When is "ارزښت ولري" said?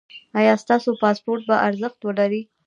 1.67-2.41